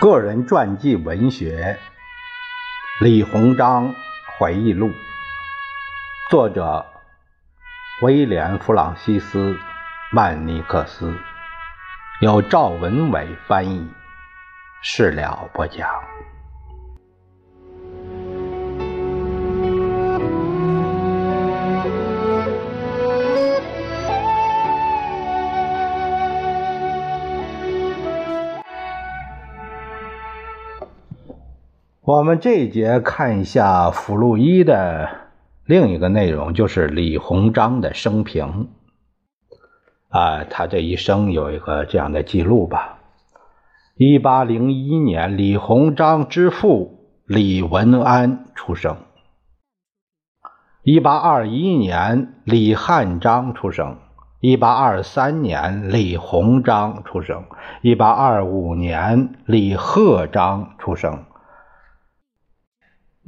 [0.00, 1.78] 个人传记文学
[3.04, 3.94] 《李鸿章
[4.38, 4.86] 回忆录》，
[6.30, 6.86] 作者
[8.00, 9.52] 威廉·弗朗西斯·
[10.10, 11.14] 曼尼克斯，
[12.22, 13.92] 由赵文伟翻译，
[14.80, 15.86] 事了不讲。
[32.12, 35.10] 我们这一节看一下附录一的
[35.64, 38.66] 另一个内容，就是李鸿章的生平。
[40.08, 42.98] 啊，他这一生有一个这样的记录吧。
[43.94, 48.96] 一八零一年，李鸿章之父李文安出生。
[50.82, 53.98] 一八二一年，李汉章出生。
[54.40, 57.44] 一八二三年，李鸿章出生。
[57.82, 61.26] 一八二五年，李鹤章出生。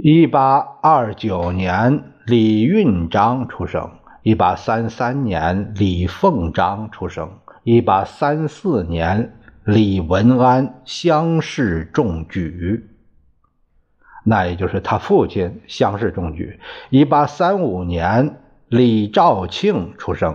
[0.05, 3.89] 一八二九年，李运章出生；
[4.25, 7.29] 一八三三年，李凤章出生；
[7.63, 12.85] 一八三四年，李文安乡试中举，
[14.25, 16.59] 那也就是他父亲乡试中举。
[16.91, 20.35] 一八三五年，李肇庆出生；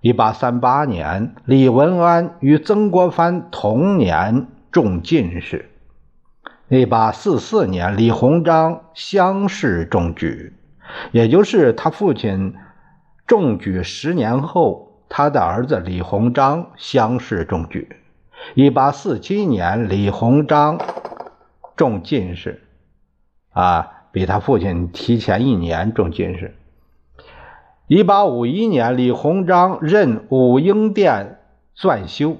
[0.00, 5.70] 一八三八年，李文安与曾国藩同年中进士。
[6.70, 10.52] 一八四四年，李鸿章乡试中举，
[11.12, 12.54] 也就是他父亲
[13.26, 17.96] 中举十年后，他的儿子李鸿章乡试中举。
[18.54, 20.78] 一八四七年，李鸿章
[21.74, 22.62] 中进士，
[23.54, 26.54] 啊，比他父亲提前一年中进士。
[27.86, 31.38] 一八五一年，李鸿章任武英殿
[31.74, 32.36] 纂修，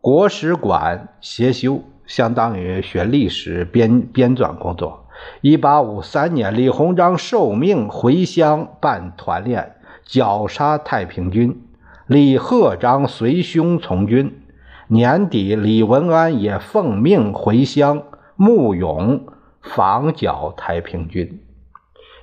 [0.00, 1.82] 国史馆协修。
[2.08, 5.06] 相当于学历史编编纂工作。
[5.40, 11.62] 一八五三年，李鸿章受命回乡办团练，绞杀太平军。
[12.06, 14.42] 李鹤章随兄从军。
[14.86, 18.02] 年底，李文安也奉命回乡
[18.36, 19.26] 募勇
[19.60, 21.44] 防剿太平军。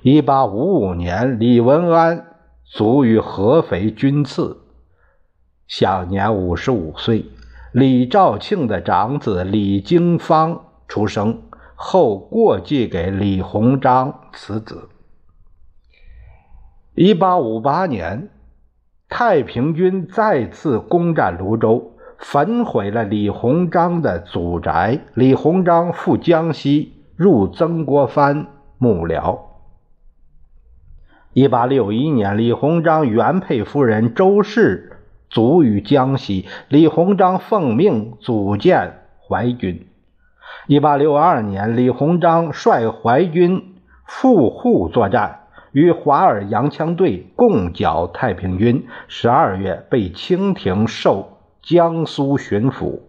[0.02, 2.26] 一八五五年，李文安
[2.64, 4.56] 卒于合肥军刺，
[5.68, 7.26] 享年五十五岁。
[7.76, 11.42] 李肇庆的长子李经方出生
[11.74, 14.88] 后，过继给李鸿章此子。
[16.94, 18.30] 一八五八年，
[19.10, 25.00] 太平军再次攻占泸州，焚毁了李鸿章的祖宅。
[25.12, 28.46] 李鸿章赴江西，入曾国藩
[28.78, 29.38] 幕僚。
[31.34, 34.94] 一八六一年，李鸿章原配夫人周氏。
[35.28, 39.86] 卒于江西，李鸿章奉命组建淮军。
[40.66, 43.74] 一八六二年，李鸿章率淮军
[44.06, 45.40] 赴沪作战，
[45.72, 48.86] 与华尔洋枪队共剿太平军。
[49.08, 53.00] 十二月被清廷授江苏巡抚。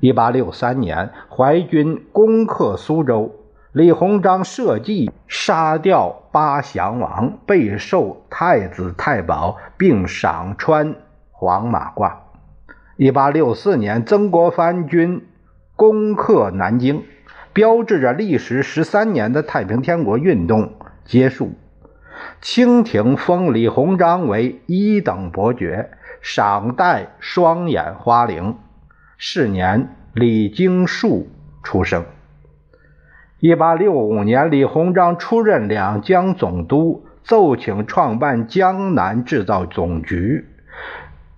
[0.00, 3.34] 一八六三年，淮军攻克苏州，
[3.72, 10.94] 李鸿章设计杀掉八降王，备受太子太保，并赏穿。
[11.30, 12.12] 黄马褂。
[12.98, 15.26] 一八六四年，曾国藩军
[15.74, 17.02] 攻克南京，
[17.54, 20.74] 标志着历时十三年的太平天国运动
[21.06, 21.52] 结束。
[22.42, 28.56] 清廷封李鸿章为一等伯爵，赏戴双眼花翎。
[29.16, 31.30] 是年，李经树
[31.62, 32.04] 出生。
[33.42, 40.46] 一八六五年，李鸿章出任两江总督，奏请创办江南制造总局。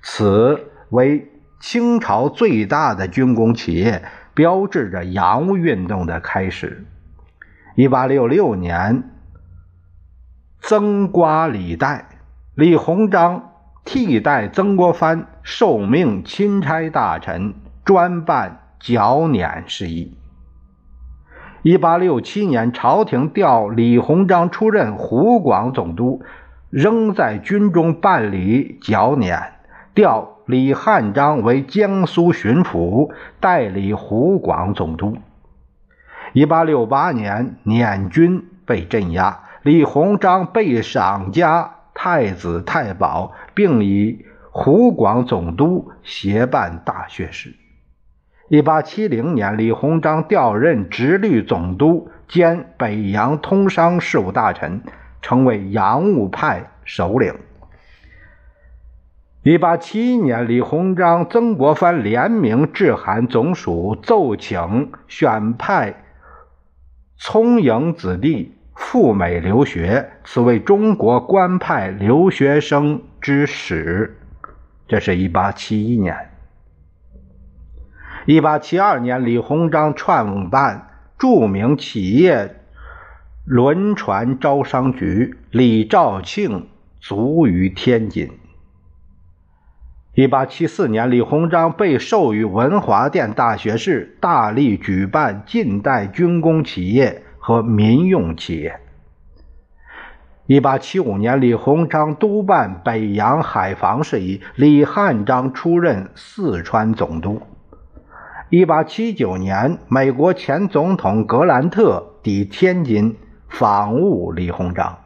[0.03, 4.03] 此为清朝最大的军工企业，
[4.35, 6.85] 标志着洋务运动的开始。
[7.75, 9.05] 一八六六年，
[10.61, 12.07] 增瓜李代，
[12.55, 20.19] 李鸿章替代曾国藩受命钦差大臣，专办剿捻事宜。
[21.65, 26.21] 一八六七年，朝廷调李鸿章出任湖广总督，
[26.69, 29.55] 仍在军中办理剿捻。
[29.95, 35.17] 调李汉章为江苏巡抚，代理湖广总督。
[36.35, 47.55] 一八六八年，捻军被镇压，李鸿章被赏加太子太保，并以湖广总督协办大学士。
[48.49, 54.83] 一八七零年，李鸿章调任直隶总督兼北洋通商事务大臣，
[55.23, 57.35] 成为洋务派首领。
[59.43, 66.05] 一八七一年，李鸿章、曾国藩联名致函总署，奏请选派
[67.17, 74.19] 聪颖子弟赴美留学，此为中国官派留学生之始。
[74.87, 76.34] 这是一八七一年。
[78.27, 80.89] 一八七二年，李鸿章创办
[81.19, 82.57] 著名企业
[83.45, 86.67] 轮船招商局，李兆庆
[87.01, 88.31] 卒于天津。
[90.15, 98.81] 一八七四年，李鸿章被授予文华殿大学士，大力举办近代军工企业和民用企业。
[100.47, 107.43] 一八七五年，李鸿章督办北洋海防事宜，李汉章出任四川总督。
[108.57, 113.17] 一八七九年，美国前总统格兰特抵天津
[113.49, 114.99] 访晤李鸿章。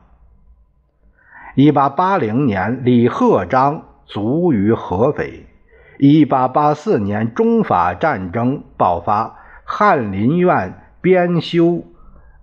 [1.54, 3.84] 一八八零年，李鹤章。
[4.06, 5.46] 卒于合肥。
[5.98, 11.84] 一八八四年，中法战争爆发，翰林院编修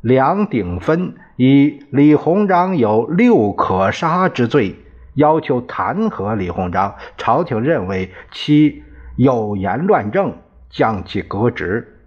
[0.01, 4.75] 梁鼎芬以李鸿章有六可杀之罪，
[5.13, 6.95] 要求弹劾李鸿章。
[7.15, 8.81] 朝廷认为其
[9.17, 10.33] 有言乱政，
[10.75, 12.01] 将其革职。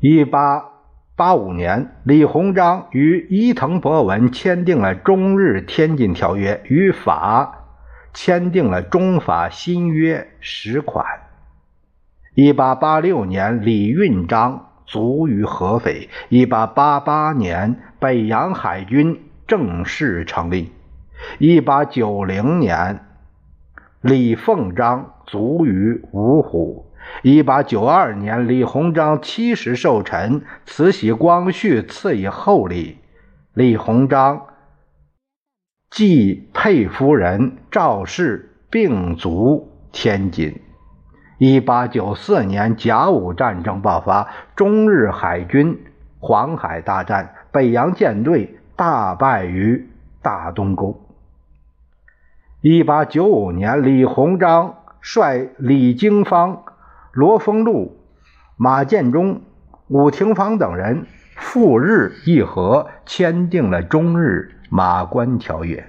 [0.00, 0.64] 一八
[1.14, 7.62] 八五年，李鸿章与伊藤博文签订了中日天津条约，与法。
[8.12, 11.04] 签订了中法新约十款。
[12.34, 16.08] 一八八六年，李运章卒于合肥。
[16.30, 20.72] 一八八八年，北洋海军正式成立。
[21.38, 23.05] 一八九零年，
[24.06, 26.92] 李凤章卒于芜湖。
[27.22, 32.98] 一八九二年，李鸿章七十寿辰，慈禧光绪赐以厚礼。
[33.52, 34.46] 李鸿章。
[35.90, 40.60] 继佩夫人赵氏病卒天津。
[41.38, 45.76] 一八九四年，甲午战争爆发，中日海军
[46.20, 49.88] 黄海大战，北洋舰队大败于
[50.22, 51.05] 大东沟。
[52.68, 56.64] 一八九五年，李鸿章率李经方、
[57.12, 57.96] 罗丰禄、
[58.56, 59.42] 马建忠、
[59.86, 64.50] 伍廷芳等人赴日议和，签订了中日。
[64.68, 65.86] 马关条约。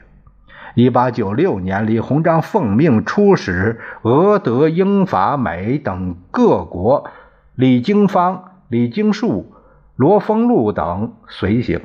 [0.75, 7.09] 一八九六年，李鸿章奉命出使俄、德、英、法、美等各国，
[7.55, 9.51] 李经方、李经树、
[9.95, 11.81] 罗丰禄等随行。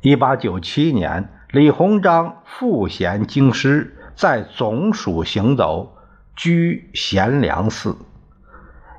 [0.00, 5.92] 一八九七年，李鸿章赋闲京师，在总署行走，
[6.34, 7.96] 居贤良寺。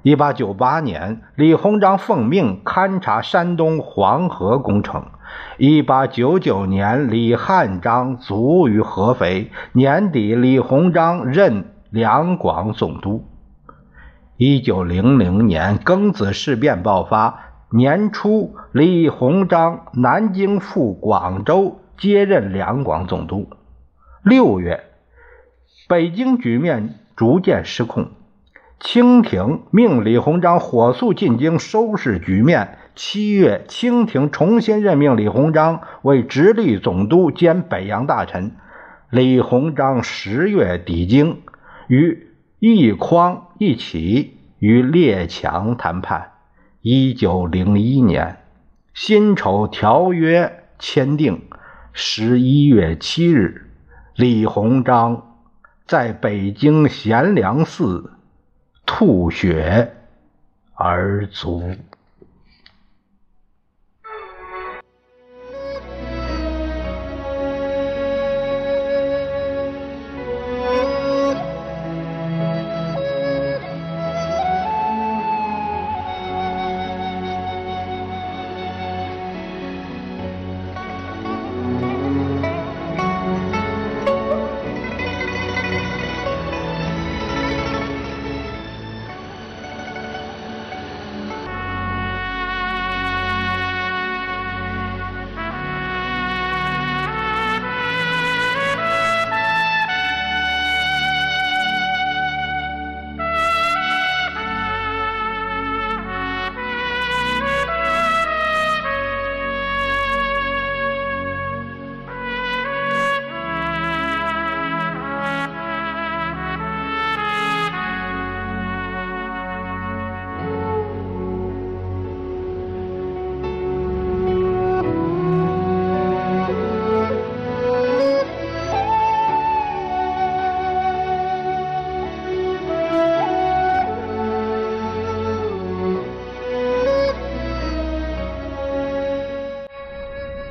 [0.03, 5.03] 一八九八年，李鸿章奉命勘察山东黄河工程。
[5.57, 9.51] 一八九九年，李汉章卒于合肥。
[9.73, 13.25] 年底，李鸿章任两广总督。
[14.37, 17.37] 一九零零年，庚子事变爆发。
[17.71, 23.49] 年初，李鸿章南京赴广州，接任两广总督。
[24.23, 24.83] 六月，
[25.87, 28.11] 北京局面逐渐失控。
[28.79, 32.77] 清廷命李鸿章火速进京收拾局面。
[32.95, 38.51] 七月，清廷重新任命李鸿章为直隶总督兼北洋大臣。
[39.09, 41.41] 李鸿章十月抵京，
[41.87, 42.27] 与
[42.59, 46.31] 奕匡一起与列强谈判。
[46.81, 48.37] 一九零一年，
[48.93, 51.41] 辛丑条约签订。
[51.97, 53.69] 十一月七日，
[54.15, 55.37] 李鸿章
[55.87, 58.11] 在北京贤良寺
[58.85, 59.95] 吐血
[60.73, 61.63] 而卒。